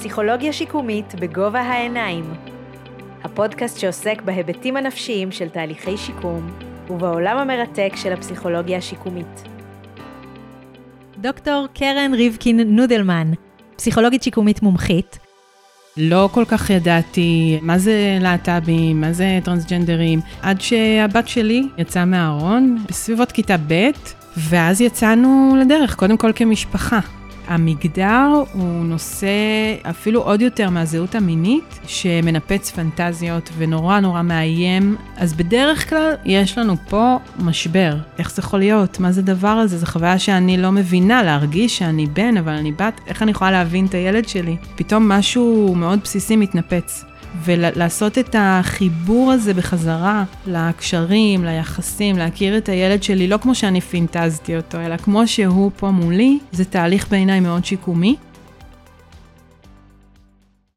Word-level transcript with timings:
פסיכולוגיה 0.00 0.52
שיקומית 0.52 1.14
בגובה 1.14 1.60
העיניים. 1.60 2.24
הפודקאסט 3.24 3.78
שעוסק 3.78 4.22
בהיבטים 4.22 4.76
הנפשיים 4.76 5.32
של 5.32 5.48
תהליכי 5.48 5.96
שיקום 5.96 6.50
ובעולם 6.90 7.38
המרתק 7.38 7.92
של 7.96 8.12
הפסיכולוגיה 8.12 8.78
השיקומית. 8.78 9.48
דוקטור 11.18 11.66
קרן 11.74 12.14
ריבקין 12.14 12.60
נודלמן, 12.60 13.30
פסיכולוגית 13.76 14.22
שיקומית 14.22 14.62
מומחית. 14.62 15.18
לא 15.96 16.28
כל 16.32 16.44
כך 16.44 16.70
ידעתי 16.70 17.58
מה 17.62 17.78
זה 17.78 18.18
להט"בים, 18.20 19.00
מה 19.00 19.12
זה 19.12 19.38
טרנסג'נדרים, 19.44 20.20
עד 20.42 20.60
שהבת 20.60 21.28
שלי 21.28 21.62
יצאה 21.78 22.04
מהארון 22.04 22.84
בסביבות 22.88 23.32
כיתה 23.32 23.56
ב', 23.68 23.90
ואז 24.36 24.80
יצאנו 24.80 25.56
לדרך, 25.60 25.94
קודם 25.94 26.16
כל 26.16 26.32
כמשפחה. 26.34 27.19
המגדר 27.50 28.28
הוא 28.52 28.84
נושא 28.84 29.28
אפילו 29.90 30.20
עוד 30.22 30.40
יותר 30.40 30.70
מהזהות 30.70 31.14
המינית, 31.14 31.78
שמנפץ 31.86 32.70
פנטזיות 32.70 33.50
ונורא 33.58 34.00
נורא 34.00 34.22
מאיים. 34.22 34.96
אז 35.16 35.34
בדרך 35.34 35.90
כלל 35.90 36.14
יש 36.24 36.58
לנו 36.58 36.76
פה 36.88 37.16
משבר. 37.38 37.96
איך 38.18 38.30
זה 38.30 38.40
יכול 38.40 38.58
להיות? 38.58 39.00
מה 39.00 39.12
זה 39.12 39.22
דבר 39.22 39.48
הזה? 39.48 39.78
זו 39.78 39.86
חוויה 39.86 40.18
שאני 40.18 40.56
לא 40.56 40.72
מבינה, 40.72 41.22
להרגיש 41.22 41.78
שאני 41.78 42.06
בן, 42.06 42.36
אבל 42.36 42.52
אני 42.52 42.72
בת, 42.72 43.00
איך 43.06 43.22
אני 43.22 43.30
יכולה 43.30 43.50
להבין 43.50 43.86
את 43.86 43.94
הילד 43.94 44.28
שלי? 44.28 44.56
פתאום 44.76 45.08
משהו 45.08 45.74
מאוד 45.76 45.98
בסיסי 46.04 46.36
מתנפץ. 46.36 47.09
ולעשות 47.44 48.18
את 48.18 48.36
החיבור 48.38 49.32
הזה 49.32 49.54
בחזרה 49.54 50.24
לקשרים, 50.46 51.44
ליחסים, 51.44 52.18
להכיר 52.18 52.56
את 52.56 52.68
הילד 52.68 53.02
שלי, 53.02 53.28
לא 53.28 53.36
כמו 53.36 53.54
שאני 53.54 53.80
פינטזתי 53.80 54.56
אותו, 54.56 54.80
אלא 54.80 54.96
כמו 54.96 55.26
שהוא 55.26 55.70
פה 55.76 55.90
מולי, 55.90 56.38
זה 56.52 56.64
תהליך 56.64 57.08
בעיניי 57.10 57.40
מאוד 57.40 57.64
שיקומי. 57.64 58.16